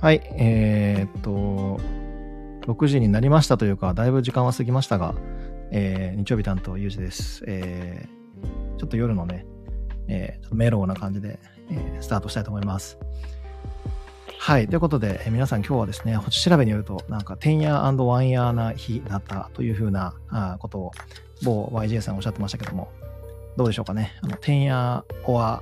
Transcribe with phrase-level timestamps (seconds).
[0.00, 1.80] はい、えー、っと、
[2.72, 5.16] 6時になりましたというか、だいぶ時間は過ぎましたが、
[5.72, 7.42] えー、日曜日担当、ゆうじです。
[7.48, 9.44] えー、ちょっと夜のね、
[10.06, 12.96] えー、メローな感じで、えー、スタートしたいと思います。
[14.38, 14.68] はい。
[14.68, 20.92] ということで、えー、皆さん今日はですね、星調べによると、なんか、10夜 &1 夜な日だったというふうなあことを、
[21.42, 22.88] 某 YJ さんおっしゃってましたけども、
[23.56, 24.12] どうでしょうかね。
[24.22, 25.60] あの、10夜 or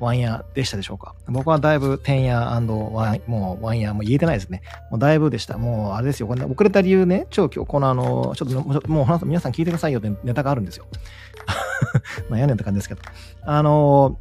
[0.00, 1.14] ワンヤーでしたでしょうか？
[1.28, 4.62] 僕はだいぶテンヤーワン、もうワンヤーも言えてないですね。
[4.90, 5.58] もうだいぶでした。
[5.58, 6.26] もうあれですよ。
[6.26, 10.86] これ、ね、遅れた理由ね、超今日このあの、ちょっともう皆さん聞いてくださいよってネタがあるんですよ。
[12.28, 13.02] まあやねんって感じですけど。
[13.44, 14.18] あの、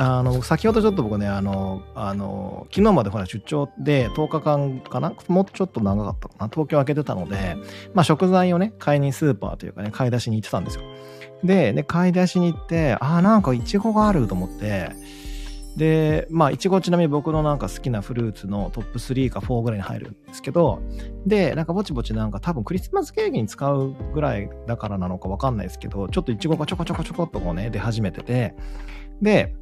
[0.00, 5.12] あの、先ほどちょっと僕ね、あの、あの、昨日までほら出張で10日間かな？
[5.26, 6.48] もうちょっと長かったかな？
[6.48, 7.56] 東京開けてたので、
[7.94, 10.84] まあ食材をね、買いにスーパーというかね、買い出しに行ってたんですよ。
[11.44, 14.90] で、で、買い出しに行って、ああ、なんかイチゴがあると思って、
[15.76, 20.80] で、まあ、イチゴちなみに僕のなんか好きなフルーツのトップ3か4ぐらいに入るんですけど、
[21.24, 28.56] で、なんかぼちぼちなんか多分クリスマスケーキに使うぐらいだからなのかわかんないですけど、ちょっとイチゴがちょこちょこちょこっとこうね、出始めてて、
[29.22, 29.54] で、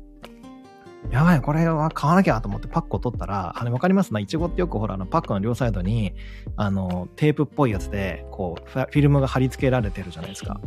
[1.10, 4.10] やばい、これは買わなきゃと思ってパックを取ったら、あれわかります？
[4.20, 6.14] いちごってよくほら、あの、パックの両サイドに、
[6.56, 10.60] あの、テープっぽいやつで、こう、フィルムが貼り付けられてるじゃないですか。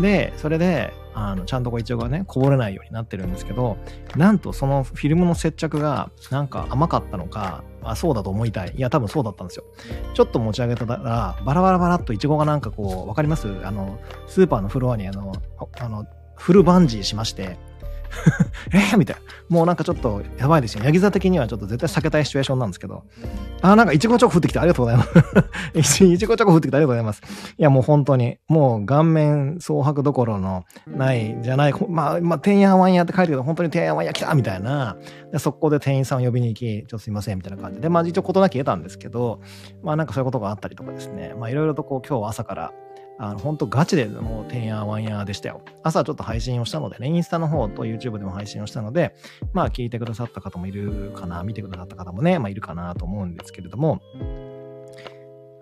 [0.00, 3.76] で、それで、あの、ちゃんとこう、いちごがね、こぼれないようになってるんですけど、
[4.16, 8.72] なんとそのフィルムの接着が、なんか甘かったのか、あ、そうだと思いたい。
[8.74, 9.64] いや、多分そうだったんですよ。
[10.14, 13.48] ちょっと持ち上げたら、バラバラバラっといちごがなんかこう、わかります？
[13.64, 15.32] あの、スーパーのフロアにあの、
[15.78, 17.58] あの、フルバンジーしまして、
[18.72, 19.22] えー、みたいな。
[19.48, 20.84] もうなんかちょっとやばいですよ。
[20.84, 23.04] ヤギ座的にはちょっと絶対避けたいシチュエーションなんですけど。
[23.60, 25.10] あ、なんかイチゴチョコ降ってきてありがとうございます。
[25.74, 25.82] イ
[26.18, 27.22] チゴチョコ降ってきてありがとうございます。
[27.58, 34.96] いやもう本当に、もう顔面蒼白どころのないじゃない、まあ、まあ、てんやわんやって書いてるけど、本当にてんやわんや来たみたいな。
[35.30, 39.40] で、速攻で店員さんを呼びに行き、ちょっとすいませんみたいな感じで、まあ一応事なき得たんですけど、
[39.82, 41.34] まあなんかそういうことがあったりとかですね。
[41.38, 42.72] まあいろいろとこう今日は朝から
[43.18, 45.62] あの、本当ガチでもう、てんやわんやでしたよ。
[45.82, 49.14] 朝ちょっと配信をしたのでね、インスタの方と YouTube でも配信をしたので、
[49.52, 54.00] まあ、聞いてくださった方もいるかな、見てくださった方もね、まあ、いるかなと思うんですけれども、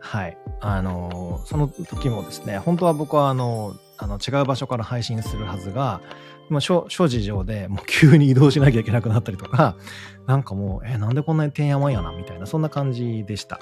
[0.01, 0.39] はい。
[0.61, 6.01] あのー、その時もですね、本当は僕はあの、あの違う場所から配信するはずが、
[6.49, 9.77] まあ、諸事情でもう急に移動しなきゃいけなくなったりとか、
[10.27, 13.61] なんかもう、え、なんでこんなにてんやわんやな、みたいな、そんな感じでした。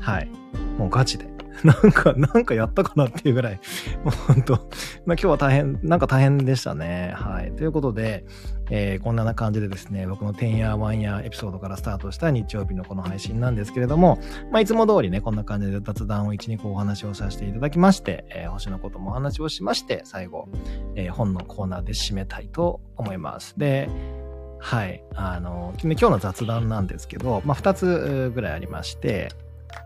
[0.00, 0.28] はい。
[0.76, 1.26] もうガチで。
[1.64, 3.60] なんか、なんかやったかなっていうぐらい、
[4.04, 4.62] もう本当、まあ
[5.06, 7.12] 今日は大変、なんか大変でしたね。
[7.16, 7.52] はい。
[7.52, 8.24] ということで、
[8.70, 14.18] えー、こんな感じでですね、僕の10夜1夜エピソードからスタートした日曜日のこの配信なんですけれども、
[14.52, 20.48] まあいつも通りね、こんな感じで雑談を1、2個お話をさせていただきまして、えー、星のこともお話をしまして、最後、
[20.94, 23.58] えー、本のコーナーで締めたいと思います。
[23.58, 23.88] で、
[24.60, 25.02] はい。
[25.14, 29.28] あの、今日の雑談なんですけど、まあ、2つぐらいありまして、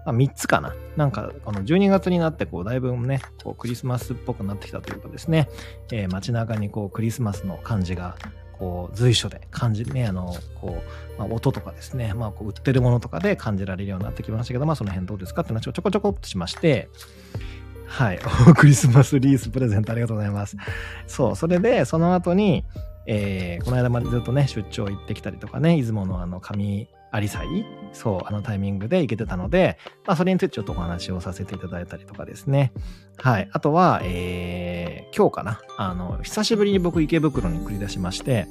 [0.05, 0.75] あ、3つかな。
[0.97, 5.49] なんか、この12月になって、こう、だいぶね、こう、クリスマスっぽくなってきたというかですね、
[5.93, 8.17] えー、街中にこう、クリスマスの感じが、
[8.59, 10.83] こう、随所で感じ、ね、あの、こ
[11.17, 16.89] う、まあ、音とかですね、まあ、こう、売ってるものとかで感じられるようになってきましたけど、まあ、その辺どうですかって話をちょこちょこっとしまして、
[17.87, 18.19] はい。
[18.57, 20.57] クリスマスリースプレゼントありがとうございます。
[21.07, 21.37] そう。
[21.37, 22.65] それで、その後に、
[23.07, 32.73] えー、この間までずっとね、出張行ってきたりとかね、出雲のあの、上アリサイそう、あのタイミングで行けてたので、まあ、それについてちょっとお話をさせていただいたりとかですね。
[33.19, 33.49] はい。
[33.53, 35.61] あとは、えー、今日かな。
[35.77, 38.47] あの、久しぶりに僕池袋に繰り出しまして、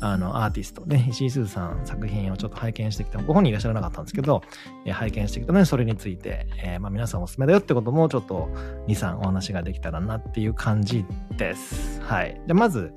[0.00, 4.42] あの、アーティストね、石井鈴さん作品をちょっと拝見してきた、ご本人いらっしゃらなかったんですけど、
[4.86, 8.48] えー、拝見してきたので、それについて、えー、まあ、皆さんおすすめだよってこともちょっと
[8.88, 11.04] 2、3お話ができたらなっていう感じ
[11.36, 12.00] です。
[12.00, 12.40] はい。
[12.46, 12.94] じゃまず、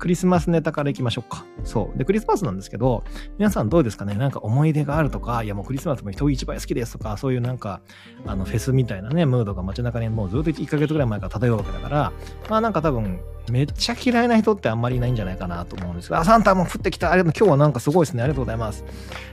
[0.00, 1.44] クリスマスネタからいきましょうか。
[1.62, 1.98] そう。
[1.98, 3.04] で、クリスマスなんですけど、
[3.38, 4.14] 皆さんどうですかね？
[4.14, 7.80] なんか思い出があるとか、いやもうクリスマスも人一倍好きですとか、そういうなんか、
[8.26, 12.12] あの、フェスみたいなね、ムードが街中にもうずっと1ヶ月ぐらい前から漂うわけだから、
[12.48, 13.20] まあなんか多分、
[13.50, 17.10] めっちゃ嫌いな人ってあんまりいないんじゃないかなと思うんですけど、あ、サンタも降ってきた。
[17.10, 17.38] ありがとう。
[17.38, 18.22] 今日はなんかすごいですね。
[18.22, 18.84] ありがとうございます。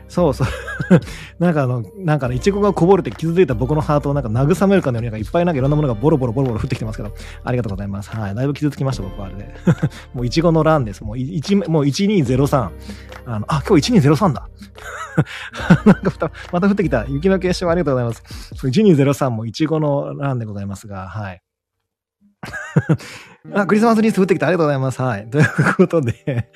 [0.07, 0.47] そうそう。
[1.39, 7.13] なんかあの、なんかね、いちごがこぼれて傷ついた僕のハートをなんか慰めるかのように、なんかいっぱいなんかいろんなものがボロボロボロボロ降ってきてますけど、
[7.43, 8.09] ありがとうございます。
[8.09, 8.35] はい。
[8.35, 9.53] だいぶ傷つきました、僕はあれで。
[10.13, 11.03] もういちごの欄です。
[11.03, 12.69] もう1、もう1203。
[13.25, 14.47] あの、あ、今日1203だ。
[15.85, 17.05] なんかまた降ってきた。
[17.07, 18.53] 雪の結晶ありがとうございます。
[18.55, 21.41] 1203もいちごの欄でございますが、はい。
[23.53, 24.47] あ、クリスマスリース降ってきた。
[24.47, 25.01] ありがとうございます。
[25.01, 25.27] はい。
[25.29, 26.13] ということで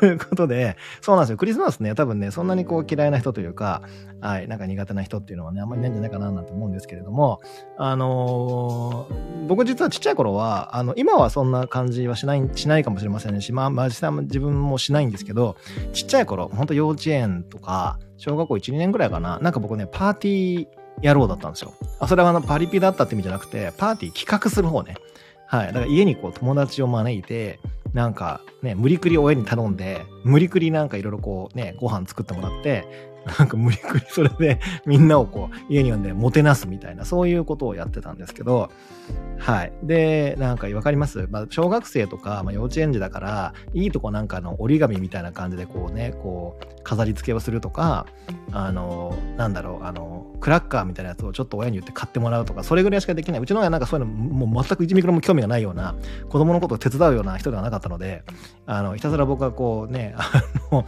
[0.00, 1.36] ということで、そうなんですよ。
[1.36, 3.82] クリスマスね、多分ね、そんなにこう嫌いな人というか、
[4.20, 7.40] はい、なんか苦手な人っていうのはね、あんまりないんじゃないかななんて思うんですけれども、
[7.76, 15.56] あのー、僕実はちっちゃい頃は、あの、今はそんな感じはしない、しないかもしれませんし、まあ、まあ、実際自分もしないんですけど、
[15.92, 20.66] ちっちゃい頃、ほんと幼稚園とか、小学校1、2年ぐらいかな、なんか僕ね、パーティー、
[21.02, 21.72] 野郎だったんですよ。
[22.00, 24.96] あ、それはあの、パリピだったって意味じゃなくて、パーティー企画する方ね。
[25.48, 25.66] はい。
[25.68, 27.58] だから家にこう友達を招いて、
[27.94, 32.84] なんかね、無理くり親に頼んで、無理くりなんかいろいろこうね、ご飯作ってもらって、
[33.38, 38.70] なんか無理くりそれで みんなをこう家に呼んでもてなすみたいな、そういうことをやってたんですけど、
[39.38, 39.72] はい。
[39.82, 41.26] で、なんかわかります？
[41.30, 48.06] まあ、小学生とか、まあ、幼稚園児だから、いいとこなんかの折り紙みたいな感じでこうね、こう、飾り付けをするとか、
[48.52, 53.40] あの、なんだろう、あの、クラッカーみたいなやつをちょっと親に言って買ってもらうとか、それぐらいしかできない。
[53.40, 55.94] うちの親なんかそういうのもう全く1ミクロも興味がないような、
[56.28, 58.22] 子供のことを手伝うような人ではなかったので、
[58.66, 60.42] あの、ひたすら僕はこうね、あ
[60.72, 60.86] の、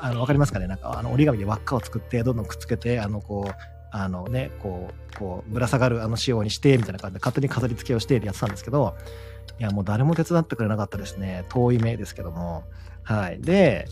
[0.00, 3.54] あの、わかりますかねなんか、あの、折り紙で輪っかを作って、どんどんくっつけて、あの、こう、
[3.90, 8.96] あのね、こう、こう、ぶら下がるあの仕様にして、みたいな感じで勝手に飾り付けをしてやってたんですけど、
[9.58, 11.44] いや、もう誰も手伝ってくれなかったですね。
[11.48, 12.64] 遠い目ですけども。
[13.02, 13.40] はい。
[13.40, 13.86] で、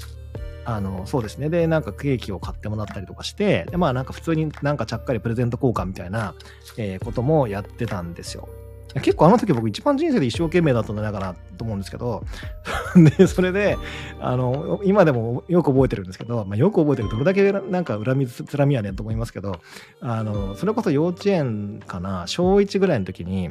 [0.67, 1.49] あの、そうですね。
[1.49, 6.35] で、なんかケーキを買ってもらったりとかして、で、まあなんか普通になんかちゃっかりプレゼント交換みたいな、
[6.77, 8.49] えー、こともやってたんですよ。
[8.95, 12.25] 結構あの時僕一番人生で一生懸命だったんじゃないかなと思うんですけど、
[13.19, 13.77] で、それで、
[14.21, 19.61] あの、今でもよく覚えてるんですけど、まあ、よく覚えてるどれだけなんか恨みつらみやねんと思いますけど、
[20.01, 23.51] あの、それこそ幼稚園かな、小1ぐらいの時に、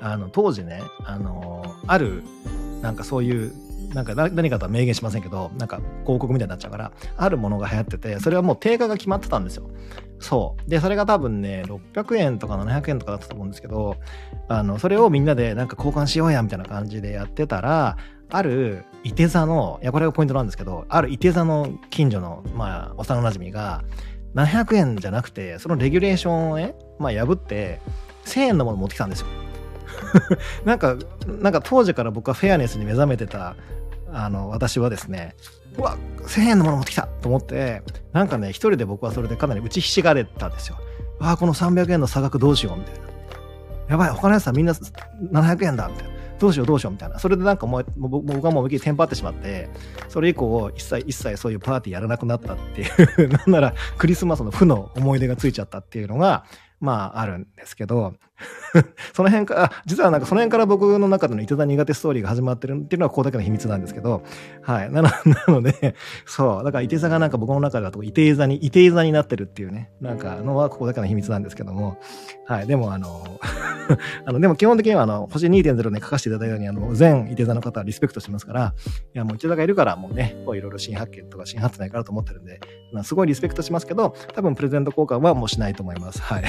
[0.00, 2.22] あの、当時ね、あの、ある、
[2.80, 3.52] なんかそういう
[3.94, 9.68] なんか何かとは明言しませんけど、なんか広告みたいになっちゃうから、あるものが流行ってて、それはもう定価が決まってたんですよ。
[10.20, 10.70] そう。
[10.70, 13.96] で、それが多分ね、600円とか700円とかだったと思うんですけど、
[14.48, 17.96] あの、それをみんなでなんか交換しようや、みたいな感じでやってたら、
[18.30, 23.82] ある、いて座の、いや、これがポイントなんですけど、あるいて座の近所の、まあ、幼馴染が、
[24.34, 27.80] 700円じゃなくて、そのレギュレーションをね、まあ、破って、
[28.26, 29.26] 1000円のもの持ってきたんですよ。
[30.64, 30.96] なんか、
[31.40, 33.56] なんか当時から僕はフェアネスに目覚めてた
[34.12, 35.34] あの、私はですね、
[35.78, 40.76] うわ、1000円のもの持ってきたと思って、なんかね、一人で僕はそれでかなり打ちひしがれたんですよ。
[41.18, 43.00] わあ、この300円の差額どうしようみたいな。
[43.88, 46.10] やばい、他のやつはみんな700円だみたいな。
[46.38, 47.18] どうしようどうしようみたいな。
[47.18, 49.68] それでなんかもう、僕はもう思いっきりテンパってしまって、
[50.08, 56.44] それ以降、一切一切そういうパーティーやらなくなったっていう、 なんならクリスマスの負の思い出がついちゃったっていうのが、
[56.80, 58.14] まああるんですけど、
[59.14, 64.22] その辺から、実はなんかその辺から僕の中でのいて座苦手ストーリーが始まってるっていうのはここだけの秘密なんですけど、
[64.62, 64.90] はい。
[64.90, 65.94] なの なので、
[66.26, 66.64] そう。
[66.64, 71.98] だからいて座がなんか僕の中だといて座に、いて座になってるっていうね、なんかのはここだけの秘密なんですけども、
[72.46, 72.66] はい。
[72.66, 73.38] でもあの、
[74.24, 78.74] あの、でも基本的にはあの、星2.0で書かせていただいたように、あの、全いて座の方はリスペクトしますから、
[79.14, 82.60] いやもういて座がいるからもうね、こういろいろ新発見とか新発明があると思ってるんで、
[83.02, 86.22] すごいリスペクトしますけど、多分プレゼント交換はもうしないと思います。
[86.22, 86.44] はい。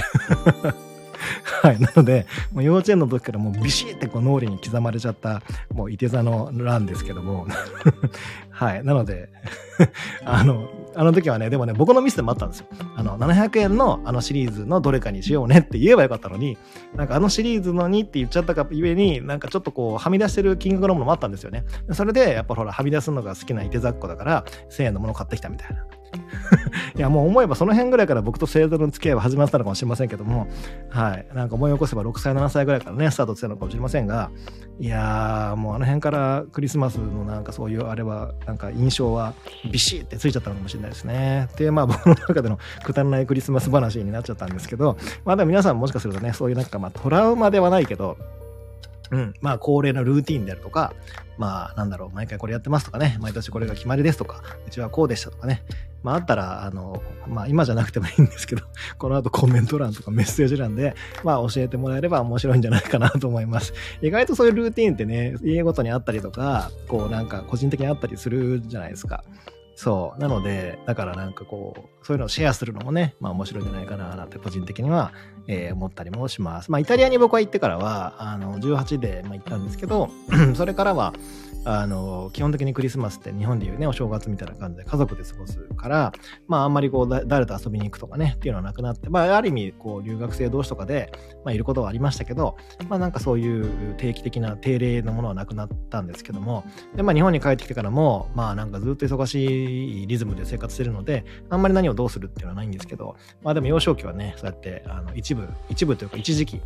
[1.62, 1.80] はい。
[1.80, 5.42] なので、もう幼稚園の時からもうビシッてこう脳裏に刻まれちゃった、
[5.74, 7.48] もういて座の欄ですけども。
[8.50, 8.84] はい。
[8.84, 9.30] なので
[10.26, 12.68] あの、あの時はね、でもね、僕のミスでもあったんですよ。
[12.96, 16.58] あの、700円のあのシリーズのどれかにしようねって言えばよかったのに、
[16.96, 21.64] なんかあのシリーズのにって言っちゃったかゆえに、なんかちょっとこう、はみ出してる金額のものもあったんですよね。
[21.92, 25.86] それで、やっぱほら、はみ出すのが好きないて座っ子だから、1000円のもの買ってきたみたいな。
[26.96, 30.48] いや、もう思えばその辺ぐらいから僕と星座の付き合いは始まったのかもしれませんけども、
[30.90, 31.26] はい。
[31.34, 34.30] なんか思い起こせば6歳、7歳ぐらいからね、スタートしてたのかもしれませんが、
[34.80, 39.34] いやー、もうあの辺からクリスマスのなんかそういうあれは、なんか印象は
[39.72, 41.50] ビシッてついちゃったのかもしれないですね。
[41.58, 48.18] で、まあ僕の中でのくだらないクリスマス話になっちゃったんですけど、まあでも皆さんもしかするとね、そういうなんかまあトラウマではないけど、
[49.12, 49.34] うん。
[49.42, 50.94] まあ、恒例のルーティンであるとか、
[51.38, 55.64] まあ、なんだろう、毎回これやってますとかね、毎年これが決まりですとか、うちはこうでしたとかね。
[56.04, 58.64] まあ、あったら、あの、まあ、今じゃなくてもいいんですけど、
[58.98, 63.74] この後コメント欄とかメッセージ欄で、まあ、教えてもらえれば面白いんじゃないかなと思います。
[64.02, 69.24] 意外とそういうルーティーンってね、家ごとにあったりとか、こう、なんか個人的にあったりするじゃないですか。
[69.76, 70.22] そう。
[70.22, 75.12] なので、だからなんかこう、そういうのをシェアするのもね、まあ面白いんじゃないかな、なんて個人的には、
[75.48, 76.72] えー、思ったりもします。
[76.72, 80.10] まあイタリアに僕は行ってからは、あの、18で、まあ、行ったんですけど、
[80.54, 81.14] それからは、
[81.64, 86.12] あの、基本的にクリスマスって日本でいうね、お正月みたいな感じで家族で過ごすから、
[86.48, 91.12] まああんまりこう、誰と遊びに行くとかね、っていうのはなくなって、まあある意味、こう、留学生同士とかで、
[91.46, 92.58] まあいることはありましたけど、
[92.90, 96.64] まあなんかそういう定期的な定例のものはなくなったんですけども、
[96.96, 106.62] で、まあ日本に帰ってきてからも、まあなんかずっと忙しいリズムで生活してるので、あんまり何をどうするっていうのはないんですけど、まあでも幼少期はね、そうやって、あの、一部、一部というか一時期、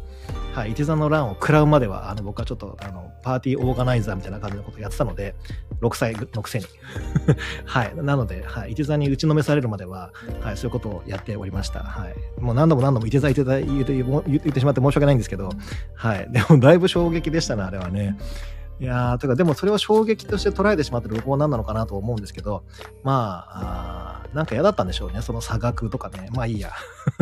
[0.53, 5.35] はい、一座の乱を食らうまでは、あの、僕はちょっと、あの、パーティーオーガナイザーみたいな感じのことをやってたので、
[5.81, 6.65] 6歳のくせに。
[7.65, 7.95] はい。
[7.95, 8.71] なので、はい。
[8.71, 10.11] 一座に打ちのめされるまでは、
[10.41, 11.79] はい、そういうことをやっておりました。
[11.79, 12.15] はい。
[12.39, 15.49] もう何度も何度も一座一座言って言ってしまって申し訳ないんですけど、
[15.95, 16.27] はい。
[16.31, 18.17] でも、だいぶ衝撃でしたね、あれはね。
[18.79, 22.63] いやー、とか、でもそれを衝撃として捉えてしまってる僕も何なのかなと思うんですけど、
[23.03, 25.21] まあ、あなんか嫌だったんでしょうね。
[25.21, 26.29] その差額とかね。
[26.33, 26.73] まあいいや。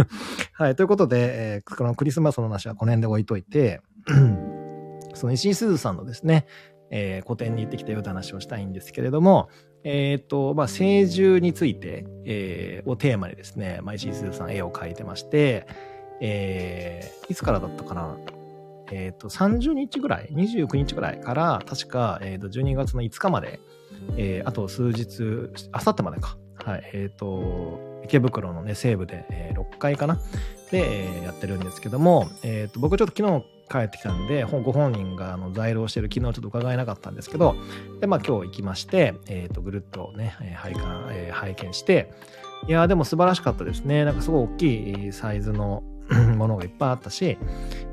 [0.53, 0.75] はい。
[0.75, 1.17] ということで、
[1.55, 3.82] えー、このクリスマスの話はこの辺で置いといて、
[5.13, 6.48] その石井すずさんのですね、
[6.95, 9.50] えー、個展に行ってきたよって話をしたいんですけれども、
[9.83, 15.65] えっ、ー、と、まあ、聖獣について、えー、をテーマにですね、まあ、石井すずさん絵を描いてまして、
[16.21, 18.15] えー、いつからだったかな？
[18.91, 23.59] えっ、ー、と、30日ぐらい ?29 日ぐらいから、確か、え、ー、と、12月の5日まで、
[24.15, 26.38] えー、あと数日、あさってまでか。
[26.63, 26.91] はい。
[26.93, 30.19] えっ、ー、と、池袋のね、西部で、えー、6階かな？
[30.72, 37.55] で、えー、やってるんですけども、えっ、と、僕ちょっと昨日帰ってきたんで、ご本人があの在労してる昨日ちょっと伺えなかったんですけど、
[38.01, 42.12] で、まあ今日行きまして、えっ、と、ぐるっとね、拝観、えー、拝見して、
[42.67, 44.05] いやでも素晴らしかったですね。
[44.05, 45.83] なんかすごい大きいサイズの
[46.38, 47.38] ものがいっぱいあったし、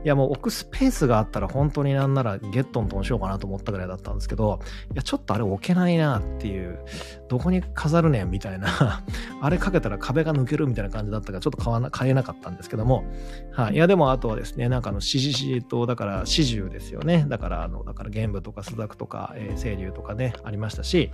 [0.04, 4.60] いやもう置くスペースがあったら本当になんならゲットントンしようかなと思ったぐらいだったんですけど、
[4.92, 6.80] いやちょっとあれ置けないなっていう、
[7.28, 8.68] どこに飾るねんみたいな
[9.40, 13.04] あれかけたら壁が抜けるみたいな感じだったからちょっと買わな、買えなかったんですけども、
[13.52, 13.74] はい。
[13.74, 17.26] いやでもあとはですね、なんかあの指示と、だから始終ですよね。
[17.28, 21.10] だからあの、だから玄武とか朱雀とか、えー、清流とかね、ありましたし、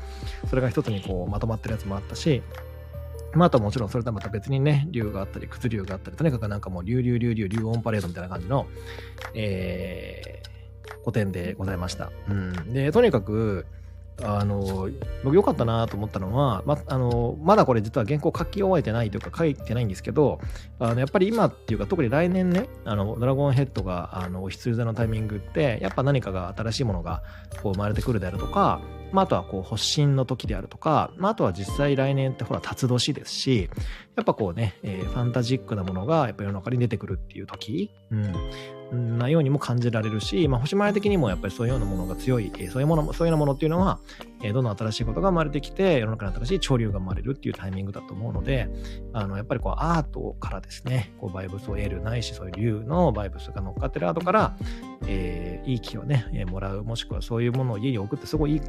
[0.49, 2.43] それが一つにこうまとまってるやつもあったし、
[3.37, 8.67] まあ、あともちろんそれとはまた別にね、竜があったり、靴竜があったり、とにかくなんかもう竜竜竜竜竜オンパレードみたいな感じの、
[9.35, 12.11] えー、古典でございました。
[12.29, 12.73] うん。
[12.73, 13.67] で、とにかく、
[14.23, 14.89] あの、
[15.25, 20.41] 僕良かったなと思ったのは、ま、あの、まだこれ実は原稿書き終えてないというか書いてないんですけど、
[20.79, 27.23] あの、やっぱり今っていうか特に来年ね、あの、ドラゴンヘッドが、あの、お必要のタイミングって、やっぱ何かが新しいものが
[27.63, 28.81] こう生まれてくるであるとか、
[29.13, 33.71] まあ、あとはこう発信の時であるとか、まあ、あとは実際来年ってほら辰年ですし、
[34.17, 38.35] やっぱこうね、えー、ファンタジックなものがやっぱ世の中に出てくるっていう時、うん、
[38.93, 43.99] なようにも感じられるし、まあ、星前的にもやっぱりそういうようなものが強い、そういうもの、そういうようなものっていうのは、
[44.43, 48.69] え、どんどん新しいことが生まれてきて、世の中に新しい潮流が生まれるっていうタイミングだと思うので、
[49.13, 54.57] あの、やっぱりこうアートからですね、こうバイブスを得るないし、そういう竜のバイブスが乗っかってるアートから、
[55.07, 58.61] えー、いい気をね、え、もらう、もしくはそういうものを家に置くってすごいいい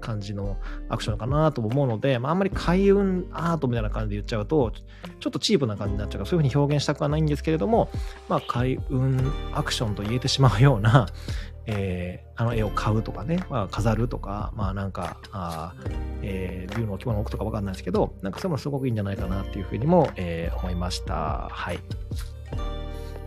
[0.00, 0.56] 感じの
[0.88, 4.72] アクションかなと思うので、まあ、あんまり開運アートみたいな感じで言っちゃうと、
[5.20, 7.88] ちょっとチープな感じになっちゃうから、そういうふうに表現したくはないんですけれども、
[8.28, 11.06] まあ、開運アクションと言えてしまうような、
[11.66, 15.74] えー、あの絵を買うとかね、まあ、飾るとか、まあなんか、あ
[16.22, 21.48] えー、竜の置物を置くとかわかんないですけど、なんかそういうのすごくいいんじゃないかなっていうふうにも、えー、思いました。
[21.50, 21.78] はい。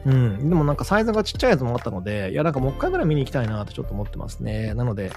[0.05, 0.49] うん。
[0.49, 4.73] でもなんかサイズがちっちゃいやつもあったので、いやなんかもう一回ぐらい見に行きたいなとちょっと思ってますね。
[4.73, 5.11] なので、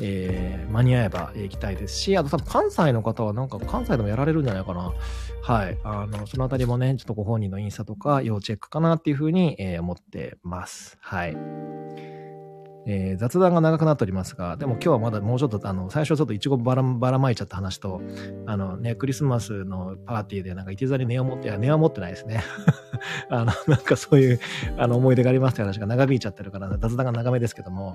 [0.00, 4.92] えー、間に合えば行きたいですし、あと多分関西の方はなんか関西でもやられるんじゃないかな。
[5.42, 5.78] はい。
[5.84, 10.96] あの、そのあたりもね、ちょっとご本人のインスタとか要チェックかなっていうふうに、えー、思ってます。
[11.00, 11.36] はい。
[12.92, 18.00] えー、雑談が長くなっておりますが、でも今日はまだもうちょっと、あの、最初ちょっとイチゴばらばらまいちゃった話と、
[18.46, 22.42] あのね、クリスマスのパーティーでなんかいて座に寝を持って、いや、寝は持ってないですね。
[23.30, 24.40] あの、なんかそういう、
[24.76, 27.94] あの、思い出がありますって話が長引いちゃってるから、雑談が長めですけども、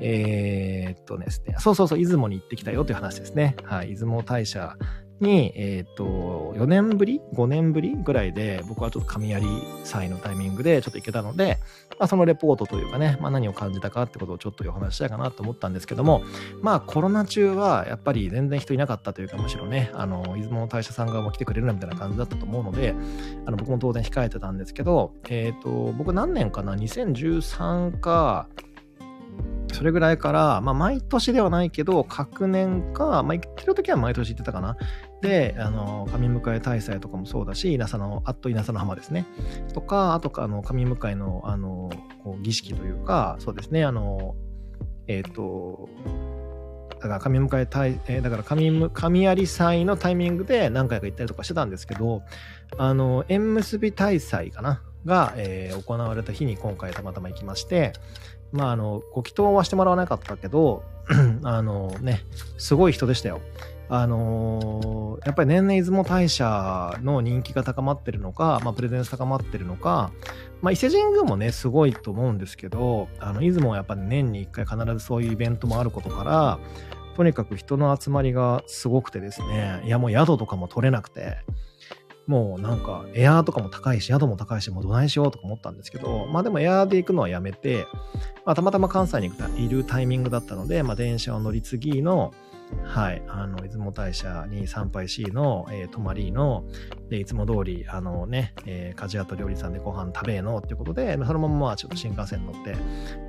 [0.00, 3.54] えー、っとですね、そうそうそう、出雲に行ってきたよという話ですね。
[3.62, 4.76] はい、出雲大社
[5.20, 9.46] に、えっ、ー、と、4年ぶり ?5 年ぶりぐらいで、僕はちょっと神槍
[9.84, 11.58] 祭のタイミングでちょっと行けたので、
[11.98, 16.22] まあ、そのレポートというかね、まあ、何を感じたかってことをちょっとお話したいかなと思ったんですけども、
[16.60, 22.94] まあコロナ中はやっぱり全然人いなかったというか、むしろね、あの、出雲の大社さん側も来てくれるなみたいな感じだったと思うので、
[23.46, 28.48] あの僕も当然控えてたんですけど、えっ、ー、と、僕何年かな ?2013 か、
[29.74, 34.76] それぐらいから、まあ、毎年ではないけど、各年か、まあ、行ってる時は毎年行ってたかな。
[35.20, 39.26] で、あの、神迎え大祭とかもそうだし、稲佐の、あっと稲佐の浜ですね。
[39.72, 41.90] とか、あとか、あの、神迎えの、あの、
[42.22, 44.34] こう儀式というか、そうですね、あの、
[45.06, 45.88] えっ、ー、と、
[47.00, 52.22] から神迎えたい、えー、だから神、神有祭のタイミングで何回か行ったりとかしてたんですけど、
[52.78, 54.82] あの、縁結び大祭かな？
[55.04, 57.92] が、えー、行われた日に今回たまたま行きまして、
[58.54, 60.84] まあ、あの、ご祈祷はしてもらわなかったけど、
[61.42, 62.20] あのね、
[62.56, 63.40] すごい人でしたよ。
[63.88, 70.10] あのー、やっぱり年々出雲大社の人気が高まってるのか、まあ、プレゼンス高まってるのか、
[70.62, 76.58] まあ、伊勢神宮もね、すごいと思うんですけど、あの、出雲はやっぱり年に一回必ずそういうイベントもあることから、
[77.16, 81.38] とにかく人の集まりがすごくてですね、いやもう宿とかも取れなくて、
[82.26, 87.86] もうなんかエアーとかも高いし、宿も高いし、もうどないしようとか思ったんですけど、まあでもエアーで行くのはやめて、
[88.44, 92.32] まあたまたま関西にいるタイミングだったので、まあ電車を乗り継ぎの、
[92.82, 96.64] はい、あの、出雲大社に参拝しの、えー、泊まりの、
[97.10, 102.76] で、いつも通り、あのね、えー、鍛冶屋と料理さんでご飯食べのっていうことで、そのままちょっと新幹線乗って、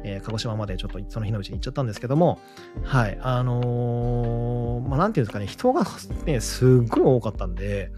[0.04, 2.40] えー、鹿児島までちょっとその日のうちに行っちゃったんですけども、
[2.84, 5.86] はい、あのー、まあ、なんていうんですかね、人が
[6.26, 7.92] ね、すっごい多かったんで、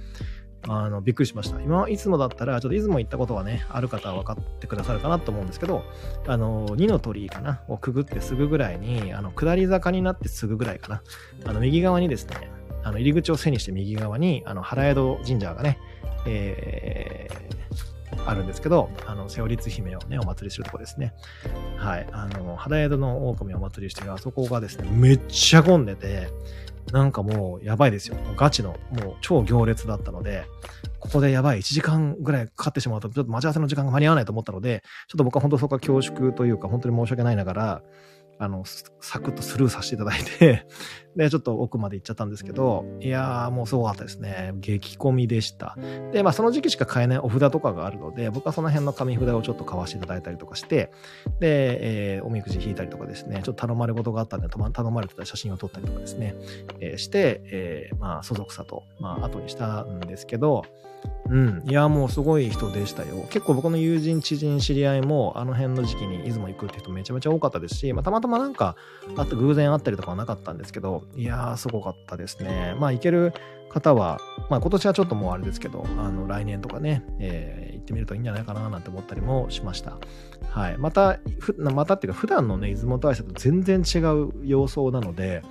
[0.67, 1.61] あの、びっくりしました。
[1.61, 5.83] 今、いつもだったら、ちょっと出雲行ったことはね、ある方は分かってくださるかなと思うんですけど、
[6.27, 11.01] あの、二の鳥居かなをくぐってすぐぐらいに、あの、下り坂になってすぐぐらいかな。
[11.45, 12.49] あの、右側にですね、
[12.83, 15.77] あの、入り口を背にして右側に、あの、原宿神社がね、
[16.25, 21.13] えー、あるんですけど、あの、瀬尾律姫をね、お祭りするとこですね。
[21.77, 22.07] はい。
[22.11, 26.29] あの、原宿の狼をお祭りしてるあそこがですね、めっちゃ混んでて、
[26.91, 28.15] なんかもうやばいですよ。
[28.35, 30.45] ガチの、もう超行列だったので、
[30.99, 37.81] ここでやばい、1時間ぐらいかかってしまうと、ちょっと待ち合わせの時間が間に合わないと思ったので、ちょっと僕は本当そこは恐縮というか、本当に申し訳ないながら、
[38.39, 38.63] あの、
[39.01, 40.65] サクッとスルーさせていただいて
[41.17, 44.53] で、ちょっと奥まで行っちゃったんですけど、いやー、もうすごかったですね。
[44.59, 45.75] 激混みでした。
[46.13, 50.91] で、まあ、その時期しか買えないお札とかがあるので、僕はその辺の紙札をちょっと買わせていただいたりとかして、
[51.39, 56.35] で、えー、おみくじ引いたりとかですね、ちょっと頼まれ事があったんで、頼まれてた写真を撮ったりとかですね、
[56.79, 60.63] えー、して、えー、まあ、相続さと、まあ、後にしたんですけど、
[61.29, 61.63] うん。
[61.67, 63.25] いや、もうすごい人でしたよ。
[63.29, 68.75] 結構僕の友人、知人、知り合いも、あの辺の時期に出雲行くって人めちゃめちゃ多かったですし、まあ、たまたまなんか、
[69.17, 72.75] あって偶然会ったりとかはなかったんですけど、いやー、すごかったですね。
[72.79, 73.33] まあ、行ける
[73.69, 79.97] 方は、まあ、今年はちょっともうあれですけど、あの、来年とかね、えー、行ってみるといいんじゃないかななんて思ったりもしました。
[80.49, 80.77] はい。
[80.77, 85.41] また、ふまたっていうか、普段のね、出雲大社と全然違う様相なので、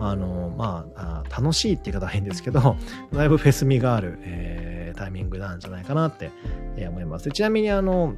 [0.00, 2.76] あの、まあ、あ楽しいって言い方は変ですけど、
[3.12, 6.30] だいぶフェス味がある、えー、タイミングなんじゃないかなって、
[6.76, 7.30] えー、思います。
[7.30, 8.14] ちなみに、あの、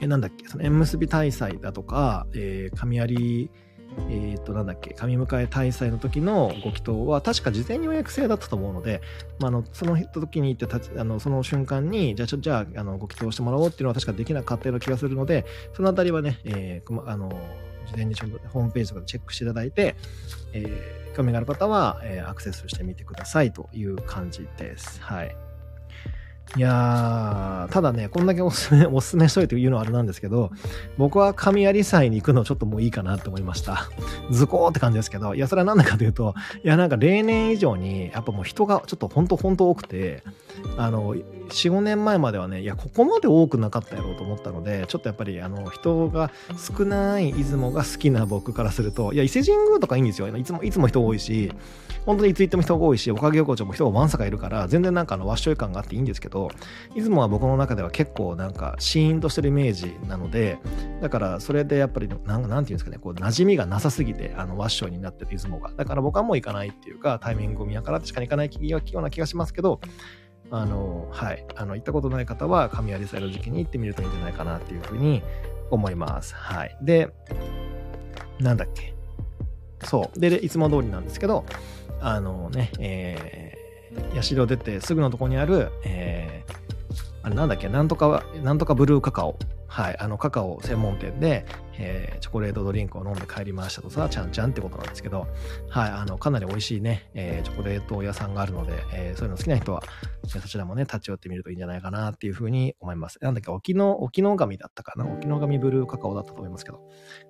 [0.00, 3.50] え、なんだっけ、その縁結び大祭だとか、えー、神有
[4.10, 9.00] えっ、ー、と、なんだっけ、神迎え大祭の時のご祈祷は、確か事前に予約制だったと思うので、
[9.38, 17.28] まあ、あの、その時に行ってあの、その瞬間に、じゃあ、じゃあ、あの、ご祈祷してもらおうっていうのは確かできなかったような気がするので、そのあたりはね、えー、あの、
[17.86, 19.96] 事前にちょっとホームページとかでチェックしていただいて、
[20.52, 25.00] えー、興味がある方は、えー、アクセスしてみてくださいという感じです。
[25.02, 25.47] はい。
[26.56, 30.50] いやー、ただね、こんだけおすすめ、おすすめしといて言うのはあれなんですけど、
[30.96, 33.88] 僕は神有祭に行くのちょっともういいかなって思いました。
[34.30, 36.34] ズコーって感じですけど、いや、それはなんでかというと、
[36.64, 40.22] いや、なんか例年以上に、やっぱもう人がちょっとほんとほんと多くて、
[40.76, 50.28] あの、4、5年前まではね、いや、ここまで多くなかったやろうと思ったので、ちょっとやっぱり、あの、人が少ない出雲が好きな僕からすると、いや、伊勢神宮とかいいんですよ。
[50.36, 51.52] いつも、いつも人多いし、
[52.06, 56.50] 本当にいつ行っても人が多いし、おかげ横丁も人がわんさかいるから、全然なんかあの、わっしょい感があっていいんですけど、
[56.94, 60.58] 出雲は僕の中では結構なんか、シーンとしてるイメージなので、
[61.00, 65.70] だからそれでやっぱり、なんなんていうんですかね、こう、馴染みがなさすぎて、あの、わっしょいになってる出雲が。
[65.76, 69.80] だから僕はもう行かないっていうか、タイミングを見ながらしか行かないような気がしますけど、
[70.50, 71.44] あの、はい。
[71.56, 75.22] あの、行ったことない方は、神有祭の時期に行ってみるといいんじゃないかなっていうふうに
[75.70, 76.34] 思います。
[76.34, 76.76] はい。
[76.80, 77.10] で、
[78.40, 78.94] なんだっけ。
[79.84, 80.18] そう。
[80.18, 81.44] で、いつも通りなんですけど、
[82.00, 86.54] あのね、えー、社出てすぐのとこにある、えー、
[87.22, 89.38] あれなんだっけ、なんとか、なんとかブルーカカオ。
[89.68, 91.46] はい、あのカカオ専門店で、
[91.78, 95.28] えー、チョコレートドリンクを飲んで帰りましたとさ、ちゃんちゃんってことなんですけど、
[95.68, 99.82] はい、あの、かなり美味しいね、えー、チョコレート屋さんがあるので、えー、そういうの好きな人は、
[100.26, 103.18] そちらもね、立ち寄ってみるといいんじゃないかなっていうふうに思います。
[103.20, 105.06] なんだっけ、沖の、沖の神だったかな？
[105.06, 106.80] 沖の神ブルーカカオだったと思いますけど、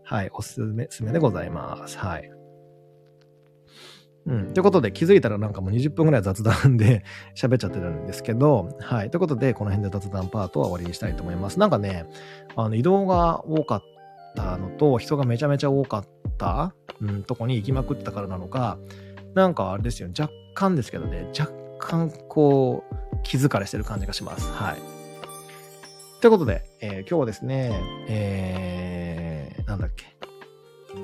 [0.04, 1.98] はい、おすすめ、すめでございます。
[1.98, 2.37] はい。
[4.28, 4.52] うん。
[4.52, 7.02] ということで気づいたらなんかもう20分ぐらい雑談で
[7.34, 9.10] 喋っちゃってるんですけど、はい。
[9.10, 11.58] ということで、この辺で雑談パートは終わりにしたいと思います。
[11.58, 12.06] なんかね、
[12.54, 13.82] あの移動が多かっ
[14.36, 16.04] たのと、人がめちゃめちゃ多かっ
[16.36, 18.78] た、うん、とこに行きまくったからなのか、
[19.34, 24.50] なんかあれですよ、若干ですけどね、若干こう、気疲れしてる感じがします。
[24.52, 24.76] はい。
[26.20, 30.17] ということで、えー、今日はですね、えー、なんだっけ。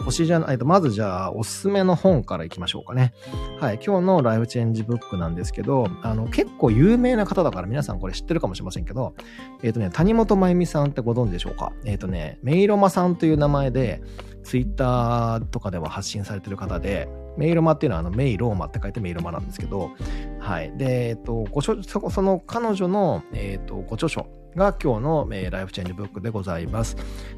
[0.05, 3.13] 星じゃないと、まずじゃあ、おすすめの本からいきましょうかね。
[3.61, 3.81] はい。
[3.85, 9.15] 今日のライフチェンジブックなんですけど、あの、結構有名な方だから皆さんこれ知ってるかもしれませんけど、
[9.63, 11.73] えっ、ー、とね、谷本真由美さんってご存知でしょうか？
[11.85, 14.03] えっ、ー、とね、メイロマさんという名前で、
[14.43, 19.91] ツイッターとかでは発信されてる方で、メイロマっていうのはあのメイローマって書いてメイロマなんですけど、
[20.39, 20.77] はい。
[20.77, 26.97] で、えっと、ごその彼女の、えっと、ご著書が今日の、え、ライフチェンジブックでございます。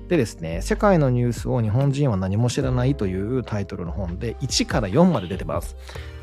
[0.09, 5.77] でですね、世界のニュースを日本人は何も知らないというタイトルの本で1から4まで出てます。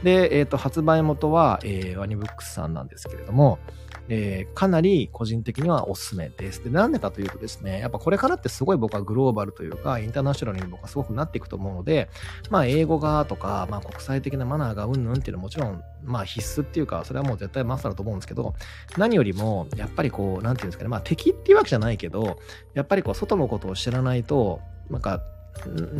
[0.03, 3.59] で、えっと、発売元は、えー、ワニブックスさんなんですけれども、
[4.09, 6.63] えー、かなり個人的にはおすすめです。
[6.63, 12.09] で、なんでかというとですね、やっぱこれからってすごい僕はグローバルというか、インターナショナルに僕はすごくなっていくと思うので、
[12.49, 18.53] まあ、英語がとか、まあ、国際的なマナーがうんぬんっていうのはもちろん、まあ、必須っていうか、それはもう絶対マスターだと思うんですけど、
[18.97, 22.37] 何よりも、やっぱりこう、なんていうんですかね、まあ、敵っていうわけじゃないけど、
[22.73, 25.21] やっぱりこう、外のことを知らないと、なんか、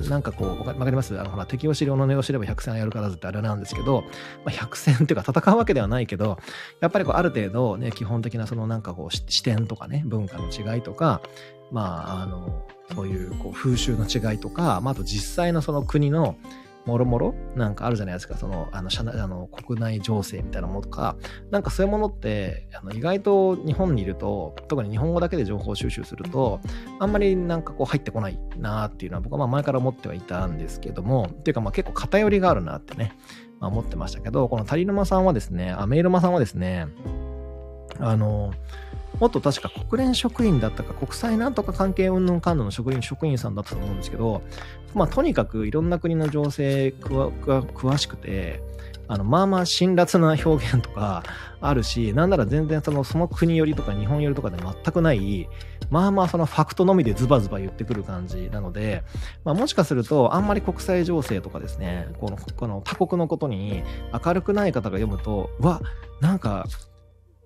[0.10, 1.18] なんかこう、わかります？
[1.20, 4.02] あの、ほら、敵を知り、己を知れば百戦やるからずってあれなんですけど、
[4.44, 6.38] まあ、百戦っていうか戦うわけではないけど、
[6.80, 11.22] やっぱりこう、ある程度ね、基本的なそのなんかこう、視点とかね、文化の違いとか、
[11.72, 16.36] まあ、あの、そういうこう風習の違いとか、まあ、あと実際のその国の、
[16.86, 17.34] もろもろ？
[17.56, 18.36] なんかあるじゃないですか。
[18.36, 21.16] その、あの、社内、あの、国内情勢みたいなものとか、
[21.50, 26.60] なんかそういうものって、あの、意外と日本にいると、特に日本語だけで情報収集すると、
[27.00, 33.16] あんまりなんかこう入ってこないなっていうのは僕はまあ前から思ってはいたんですけども、っていうかまあ結構偏りがあるなってね、
[33.60, 36.88] まあ、思ってましたけど、このタリヌマさんはですね、あ、メイルマさんはですね、
[38.00, 38.52] あの、
[39.20, 44.42] 元確か国連職員だったか、国際なんとか関係運動関連の職員、職員さんだったと思うんですけど、
[44.94, 48.62] まあ、とにかくいろんな国の情勢詳しくて、
[49.08, 51.24] あの、まあまあ辛辣な表現とか
[51.62, 55.48] あるし、なんなら全然その、その国よりとか日本よりとかで全くない、
[55.90, 59.04] まあまあそのファクトのみでズバズバ言ってくる感じなので、
[59.44, 63.84] まあもしかするとあんまり国際情勢とかですね、この、この他国のことに
[64.26, 65.82] 明るくない方が読むと、わ、
[66.22, 66.66] なんか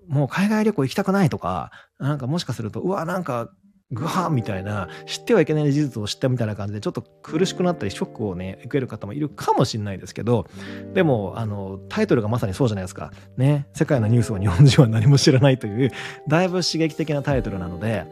[0.08, 3.50] もう海外旅行行きたくないとか、なんかもしかすると、うわ、なんか、
[3.90, 10.46] ぐはーみたいな、知ってはいけない事実を知ったみたいな感じで、ちょっと苦しくなったり、ショックをね、受ける方もいるかもしれないですけど、
[10.92, 13.12] でも、あの、タイトルがまさにそうじゃないですか。
[13.38, 15.90] ね、世界のニュースを日本人は何も知らないという、
[16.28, 18.04] だいぶ刺激的なタイトルなので、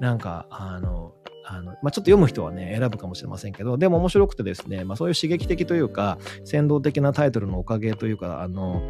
[0.00, 8.82] なんか、あの、あの、まあ、ちょっと読む人はね、選ぶかもしれませんけど、でも面白くてですね、まあ、そういう刺激的というか、先導的なタイトルのおかげというか、あの、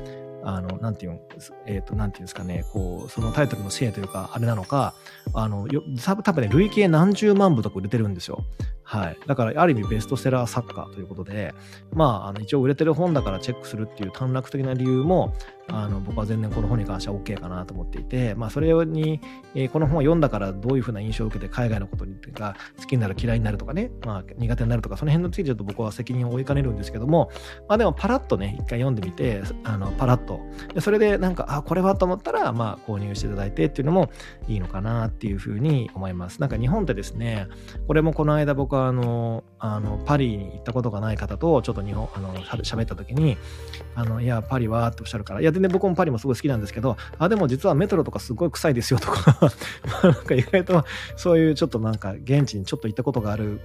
[0.44, 1.20] あの、なんていう
[1.66, 4.94] えっ、ー、と、なんていうんですかね、こう、そのタイトルのせいというか、あれなのか、
[5.34, 8.44] あの、よ多分ね、累計何十万部とか売れてるんですよ。
[8.92, 9.16] はい。
[9.26, 11.54] だから、ある意味ベストセラー作家ということで、
[11.94, 15.32] まあ、あの一応売れてる本だからチェックするっていう短絡的な理由も、
[15.68, 19.20] あの僕は全然この本に関しては OK かなと思っていて、まあ、それに、
[19.54, 27.30] えー、この本を読んだからどういうふうな印象を受けて海外のことにが好きになる嫌いになるとかね、まあ、苦手になるとかその辺についてちょっと僕は責任を負いかねるんですけども、
[27.68, 30.40] まあ、でもパラッとね一回読んでみてあのパラッと
[30.74, 34.10] でそれでなんかあこれはと思ったら、まあ、購入していただいてっていうのも
[34.48, 37.46] いいのかなっていうふうに思いますなんか日本ってですね
[37.86, 43.36] これもこの間僕はあのあのパリに行ったことがない方とちょっと日本あの喋った時に
[43.94, 49.50] あのいやパリはっておっしゃるからいや全然僕もパリもすごい好きなんですけど、あ、でも実はメトロとかすごい臭いですよとか
[50.02, 50.84] なんか意外と
[51.16, 53.60] そういうちょっとなんか現地にちょっと行ったことがある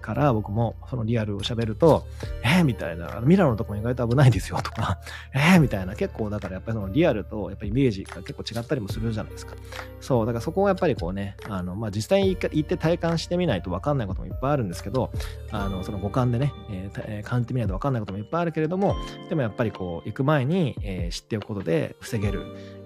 [0.00, 2.06] から僕もそのリアルを喋ると、
[2.42, 4.98] えー、みたいな、ミラノのとこも意外と危ないですよとか、
[5.32, 9.56] えー、みたいな、結構だからやっぱりそのリアルとやっぱりイメージが結構違ったりもするじゃないですか。
[10.00, 15.10] そう、だからそこをやっぱりこうね、あの、まあ、実際に行って体感してみないと分かんないこともいっっぱいあるんですけど、
[15.50, 18.96] あの、その五感でね、えー、感じてみないと分かんないこともいっぱいあるけれども、
[19.28, 22.42] でもやっぱりこう、行く前に、えー、知っておくことで防げる、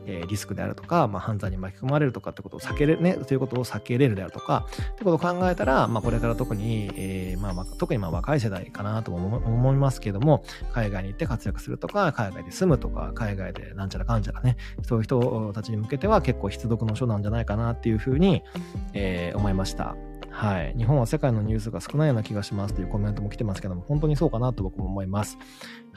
[0.06, 18.42] えー、リスクであるとか、まあ、犯罪に巻き込まれるとかってことを避けれ、ね、ということを避けれるであるとか、ってことを考えたら、まあ、これから特に、えー、まあ、まあ、特にまあ若い世代かなと思いますけども、海外に行って活躍するとか、海外で住むとか、海外でなんちゃらかんちゃらね、そういう人たちに向けては結構必読の書なんじゃないかなっていうふうに、
[18.94, 19.94] えー、思いました。
[20.38, 20.74] はい。
[20.78, 25.36] 日本は世界のニュースが少ないような気がしますというコメントも来てますけども、本当にそうかなと僕も思います。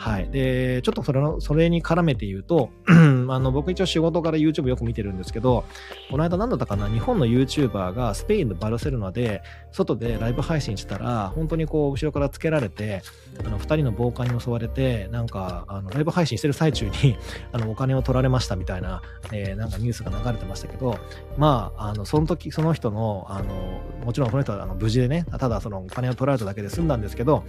[0.01, 0.31] はい。
[0.31, 2.91] で、ちょっとそれの、それに絡めて言うと、 あ
[3.37, 5.63] の、僕一応仕事から YouTube よく見てるんですけど、
[6.09, 13.03] この間何だったかな、日本の YouTuber がスペインのバルセロナで、外でライブ配信したら、本当にこう、後ろからつけられて、
[13.45, 17.15] あの、二人の暴漢に襲われて、なんか、あの、ライブ配信してる最中に
[17.53, 20.97] あの、お金を取られましたみたいな、えー、なんかニュースが流れてましたけど、
[21.37, 27.43] まあ、あの、その時、その人の、あの、もちろんこの人はあの無事でね、ただそのお金を取られただけで済んだんですけど、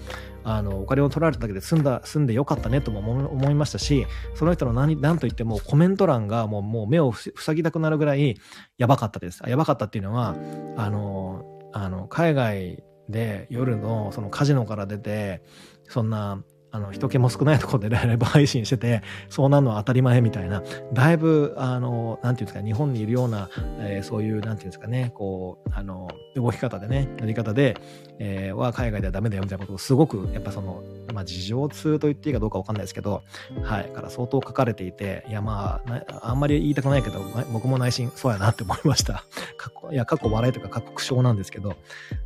[0.44, 8.36] あの、お金を取られただけで済んだ、済んでよ良かったねとも思いましたし、その人の何、何と言ってもコメント欄がもうもう目を塞ぎたくなるぐらい
[8.78, 9.42] やばかったです。
[9.46, 10.36] やばかったっていうのは、
[10.76, 15.42] あの、あの、海外で、夜のそのカジノから出て、
[15.88, 16.42] そんな
[16.74, 20.62] あの、人気も少ないところでライブ配信してて、そうなるのは当たり前みたいな、
[20.94, 27.76] だいぶ、あの、なんていうんですか、日本にいるような、えー、そういう、なんていうんですかね、こう、あの、動き方でね、やり方で、
[28.18, 33.22] えー、は海外ではダメだよみたいなことをすごく、やっぱその、まあ、事情通と言っていいかどうかわかんないですけど、
[33.62, 37.20] はい、から相当書かれていて、いや、まあ、あんまり言いたくないけど、
[37.52, 39.24] 僕も内心そうやなって思いました。
[39.90, 41.74] いや、過去笑いとか過去苦笑なんですけど、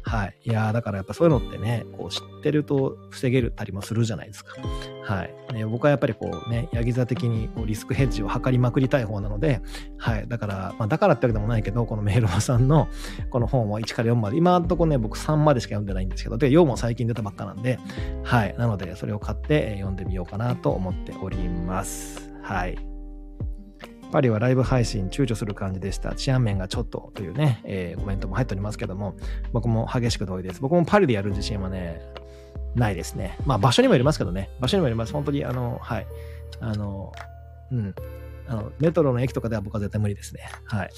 [0.03, 0.37] はい。
[0.45, 4.57] いや、だからやっぱそういうのってね、こう知ってると防げるたりもするじゃないですか。
[5.03, 5.35] はい。
[5.55, 9.61] ね、僕はやっぱりこうね、ヤギ座的にこうリスクヘッジを図りまくりたい方なので、
[9.97, 10.29] はい。
[10.29, 12.89] だから、まあだからってわけでもないけど、このメールマさんの
[13.31, 17.79] この本は1から4まで、今んとこね、僕3までしか読んでないんですけど、で、4も最近出たばっかなんで、
[18.23, 18.55] はい。
[18.59, 22.31] なので、でそれを買って読んでみようかなと思っております。
[22.43, 22.79] はい。
[24.13, 26.15] パリはライブ配信躊躇する感じでした。
[26.15, 29.17] 治安面がちょっとというね、えー、コメントも入っておりますけども、
[29.53, 30.61] 僕も激しく同意です。
[30.61, 32.01] 僕もパリでやる自信はね、
[32.75, 33.37] ないですね。
[33.45, 34.51] まあ場所にもよりますけどね。
[34.61, 35.13] 場所にもよります。
[35.13, 36.07] 本当に、あの、はい。
[36.61, 37.13] あの、
[37.73, 37.95] うん。
[38.47, 40.43] あの、メトロの駅とかでは僕は絶対無理ですね。
[40.67, 40.91] はい。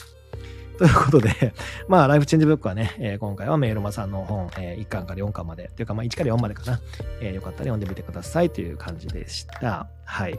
[0.78, 1.54] ということで、
[1.88, 6.80] まあ、ライフチェンジブックはね、えー、今回はメールマさんの本、えー、1巻から4巻まで、というか、まあ、1から4までかな。
[7.20, 9.88] えー、よかったら読んでみてくださいという感じでした。
[10.08, 10.38] はい。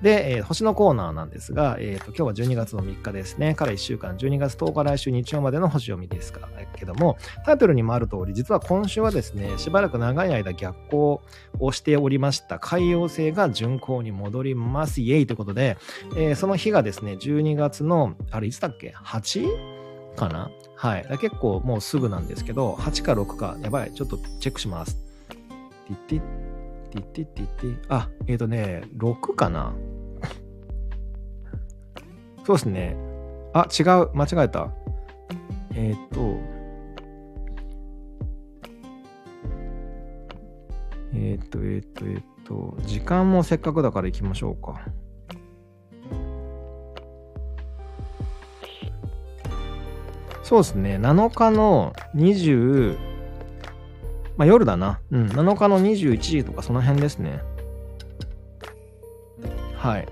[0.00, 3.54] で、えー、星のコーナーなんですが、えっ、ー、と、今日は12月の3日ですね。
[3.54, 6.48] から1週間、12月10日来週日曜までの星読みですから
[6.80, 11.22] けども、タイトルにもある通り、実は今週はですね、しばらく長い間逆行
[11.58, 15.02] をしておりました海洋星が巡航に戻ります。
[15.02, 15.76] イエイということで、
[16.16, 20.16] えー、その日がですね、12月の、あれいつだっけ ?8?
[20.16, 20.50] かな？
[20.76, 21.06] はい。
[21.20, 23.92] 結構もうすぐなんですけど、8か6か、やばい。
[23.92, 24.96] ちょっとチェックします。
[25.28, 26.49] ティッティ
[26.90, 29.74] ッティッティッティッティあ、えっ、ー、とね、6かな
[32.46, 32.96] そうですね。
[33.52, 34.10] あ、違う。
[34.14, 34.70] 間違えた。
[35.74, 36.36] えっ、ー、と、
[41.14, 44.80] えっ、ー、と、えっ、と、えっ、と、時間もせっかくだから行きましょうか。
[50.42, 53.09] そうですね、7日の20、
[54.40, 55.00] まあ夜だな。
[55.10, 57.42] うん、7日の21時とかその辺ですね。
[59.76, 60.08] はい。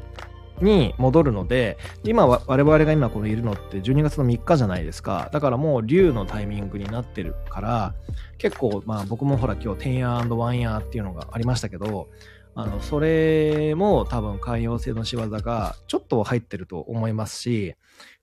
[0.61, 5.31] に戻るので、今我々が今このいるのって12月の3日じゃないですか。
[5.33, 7.95] だからもう竜のタイミングになってるから、
[8.37, 12.09] 結構まあ僕もほら今日10夜 &1 夜っていうのがありましたけど、
[12.55, 17.77] あの、それも多分寛容性の仕業がちょっと入ってると思いますし、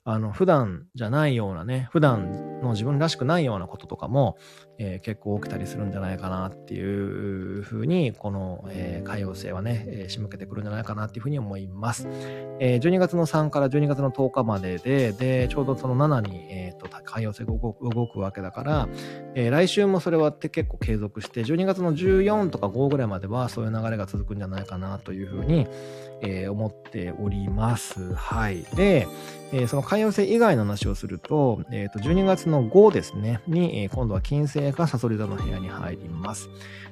[0.08, 4.38] あの、普段じゃないようなね、普段の自分らしくないようなこととかも、
[4.78, 12.08] えー、結構起きたりするんじゃないかなっていうふうに、この、えー、海洋性はね、えー、仕向けてくるんじゃないかなっていうふうに思います。
[12.60, 18.90] えー、12月の3から12月の10日までで、で、ちょうどその7に、えっ、ー、と、海洋性が動く動くわけだから、
[19.36, 25.68] えー、来週もそれは結構継続して、12月の14とか5ぐらいまではそういう流れが続くんじゃないかなというふうに、
[26.22, 28.14] えー、思っております。
[28.14, 28.64] はい。
[28.76, 29.08] で、
[29.52, 36.50] えー、その海洋性以外の話をすると、えっ、ー、と、12月の5ですね、に、えー、今度は金星がサソリ座の部屋に入ります。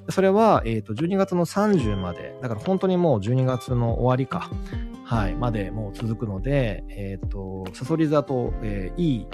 [0.10, 4.50] それは、えっ、ー、と、12月の30まで、だから本当にもう12月の終わりか、
[5.06, 9.28] はい、までもう続くので、えっ、ー、と、サソリ座と、えー、いい、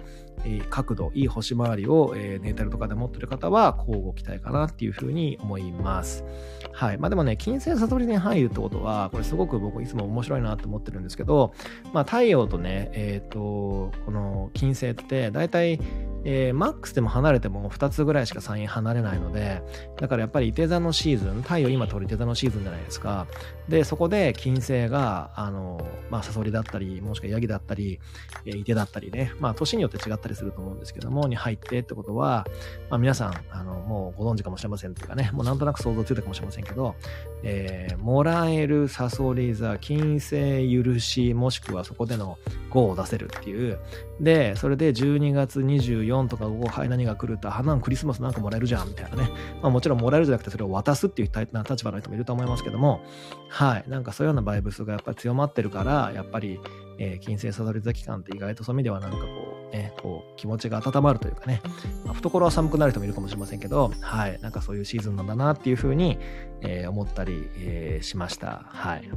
[0.46, 6.24] え角度、いい星回りを、え、ネータルとかで持ってる方は、交互期待かなっていうふうに思います。
[6.72, 6.98] はい。
[6.98, 11.54] まあでもね、金星悟りに入るってことは、これすごく僕いつも面白いなって思ってるんですけど、
[11.94, 15.80] まあ太陽とね、えっ、ー、と、この金星って、だいたい
[16.26, 19.62] えー、マックスでも離れても2つぐらいしか3円離れないので、
[19.98, 23.28] だからやっぱり伊手座のシーズン、太陽今取り手座のシーズンじゃないですか。
[23.70, 28.00] で、そこで金星が、あの、まあ、サソリだったり、もしくはヤギだったり、
[28.46, 32.46] えー、伊手だったりね、まあ、年によって違ったりすると思うんですけども、に入ってってことは、
[32.90, 36.96] まあ、皆さん、あの、もうご存知かもしれませんというかね、もうなんとなく想像ついたかもしれませんけど、
[37.44, 42.38] えー、もらえるサソリ座、金星許し、もしくはそこでの
[42.72, 43.80] 5を出せるっていう、
[44.20, 49.30] で、それで12月24とか5、はい、何が来ると、花のクリスマスなんかもらえるじゃん、みたいなね。
[49.62, 51.48] まあもちろんもらえるじゃなくて、それを渡すっていう立
[51.84, 53.02] 場の人もいると思いますけども、
[53.50, 53.84] はい。
[53.88, 56.60] なんかそういうようなバイブスがやっぱり強まってるから、やっぱり、
[56.98, 61.62] えー、金星サソリ座期間って意外とそういう意味ではなんかこう、ね、こう、気持ちが温まるというかね、
[62.06, 64.40] まあ、懐は寒くなる人もいるかもしれませんけど、はい。
[64.42, 66.18] なんかそういうシーズンなんだなっていうふうに、
[66.62, 68.64] えー、思ったり、えー、しました。
[68.68, 69.10] はい。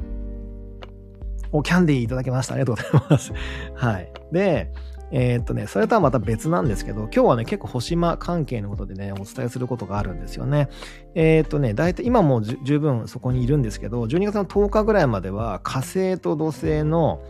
[1.51, 2.55] お、キャンディーいただきました。
[2.55, 3.33] ありがとうございます。
[3.75, 4.11] はい。
[4.31, 4.71] で、
[5.11, 10.69] えー、っとね、それとはまた別なんですけど、今日はね、結構星間関係のことでね、お伝えすることがあるんですよね。
[11.13, 17.21] えー、っとね、大体今も十分そこにいるんですけど、12月の10日ぐらいまでは火星と土星の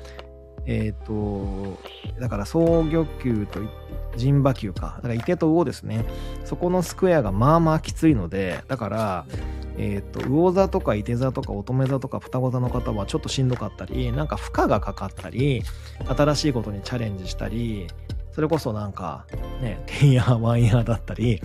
[0.66, 1.78] えっ、と、
[2.20, 3.60] だから双魚球と
[4.16, 4.94] 陣馬球か。
[4.98, 6.06] だから、池と魚ですね。
[6.46, 9.26] そこのスクエアがまあまあきついので、だから、
[9.78, 15.64] えっ、と、魚座とか伊手座とか乙女座とか双子座の方はちょっとしんどかったり、なんか負荷がかかったり、
[16.08, 17.88] 新しいことにチャレンジしたり、
[18.34, 19.26] それこそなんか、
[19.62, 21.40] ね、てんやわんやだったり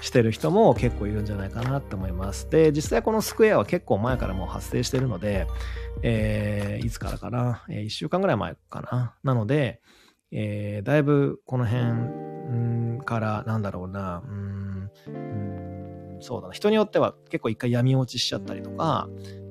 [0.00, 2.50] してる人も結構いるんじゃないかなって思います。
[2.50, 5.46] で、実際このスクエアは結構前からもう発生してるので、
[6.02, 9.14] えー、いつからかな、えー、1週間ぐらい前かな？
[9.22, 9.80] なので、
[10.32, 19.08] えー、だいぶこの辺から、なんだろうな、うん、うんそうだな、人によっては結構一回闇落ちしちゃったりとか、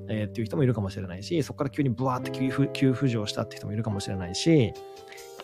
[0.10, 4.73] えー、っていう人もいるかもしれないし、そこから急にブワーって急浮上したって人もいるかもしれないし、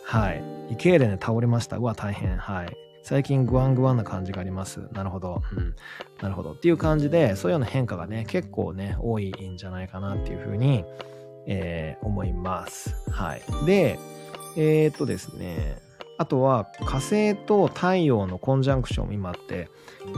[0.08, 0.42] はい。
[0.70, 1.76] 胃痙攣で倒れました。
[1.76, 2.38] うわ、大変。
[2.38, 2.74] はい。
[3.02, 4.88] 最近グワングワンな感じがあります。
[4.92, 5.42] なるほど。
[5.54, 5.76] うん。
[6.22, 6.52] なるほど。
[6.52, 10.82] っていう感じで、そういうような変化がね、結構ね、多いんじゃないかなっていうふうに、
[11.46, 12.94] えー、思います。
[13.10, 13.42] はい。
[13.66, 13.98] で、
[14.56, 15.76] えー、っとですね、
[16.18, 19.70] あとは火星と太陽のコンジャンクション今あって、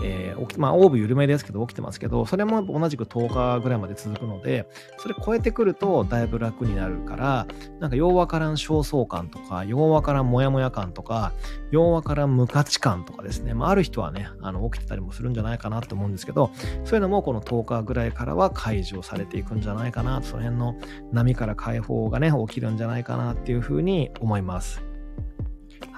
[0.03, 4.67] えー、まあ、オーブ緩めですけど起きてますけど、それも同じく10日ぐらいまで続くので、
[4.99, 7.47] それ超えてくるとだいぶ楽になるから、
[7.81, 11.33] なんかようわからん焦燥感とか、ようわからんモヤモヤ感とか、
[11.71, 16.51] ようわからん無価値観とかですね、まあ、ある人はね、あの、起きてたりもするんじゃないかなと思うんですけど、
[16.85, 20.77] そういうのもこの10日ぐらいからは解除されていくんじゃないかな、その辺の
[21.13, 24.90] 波から解放がね、起きるんじゃないかなっていうふうに思います。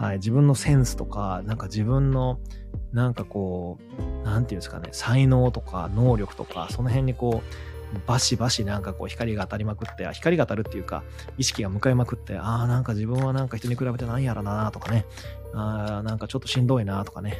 [0.03, 2.41] はい、自分のセンスとか、なんか自分の、
[2.93, 3.79] なんかこ
[4.25, 7.41] う、なんていうんですかね、才能とか能力とか、その辺にこ
[7.95, 11.05] う、バシバシなんかこう光が当たりまくって、光が当たるっていうか、
[11.39, 15.07] 意識が向かいまくって、ああ、なんか自分はなんか人に比べて何やらなとかね、
[15.55, 17.39] ああ、なんかちょっとしんどいなとかね、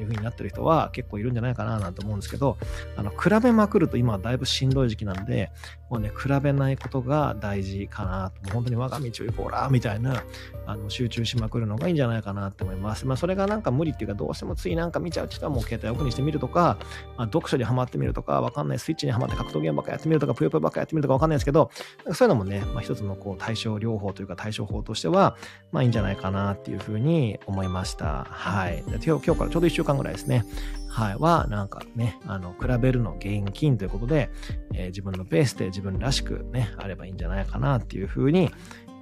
[0.00, 2.56] いう風になってる人は結構いるんじゃないかななんて思うんですけど、
[2.96, 5.50] あの、比べまくると今はだいぶしんどい時期なんで、
[5.90, 10.22] もうね、比べないことが大事かなと、本当に我が道を行こうら、みたいな、
[10.66, 13.06] あの、集中しまくるのがいいんじゃないかなって思います。
[13.06, 16.78] まあ、それがなんか無理っていうか、どうしてもついなんか見ちゃうって人はもう携帯オフにしてみるとか、
[17.16, 21.70] まあ、読書にハマってみるとか、わかんないスイッチにハマって格闘ゲームばっかやってみるとか、ぷよぷよばっかやってみるとかわかんないですけど、
[22.12, 25.36] そういうのもね、まあ、一つのこう対症療法というか対処法としては、
[25.72, 28.26] まあいいんじゃないかなっていうふうに思いました。
[28.30, 28.84] はい。
[28.86, 30.44] 今日今日からちょうど1週ぐらいですね。
[30.88, 31.16] はい。
[31.16, 34.30] は、なんかね、あの、比べるの現金ということで、
[34.74, 38.50] えー、自分のペースで自分らしくね、あればいいんじゃないかなっていうふうに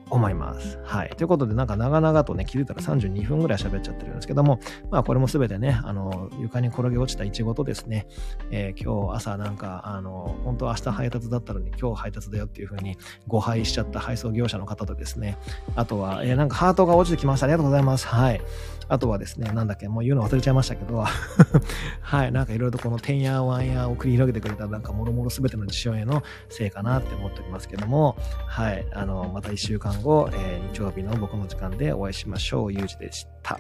[0.08, 0.78] 思います。
[0.84, 1.10] はい。
[1.16, 8.06] ということで、なんか長々とね、気づいたら32分ぐらい喋っちゃってるんですけども、まあこれもすべてね、あの、床に転げ落ちたイチゴとですね、
[8.50, 12.96] えー、今日朝なんか、あの、本当は明日配達だったのに今日配達だよっていうふうに
[13.26, 15.38] 誤配しちゃった配送業者の方とですね、
[15.74, 17.46] あとは、えー、なんかハートが落ちてきました。
[17.46, 18.06] ありがとうございます。
[18.06, 18.40] はい。
[18.88, 21.04] あとはですね、なんだっけ、もう言うの忘れちゃいましたけど、
[22.00, 32.72] はい、なんかいろいろとこのてんやわんやを繰り広げてくれた、なんかもろもろ全ての事象へのせいかなって思っておりますけども、はい、あの、また1週間後、えー、日曜日の僕の時間でお会いしましょう。
[32.72, 33.58] ゆうじでした。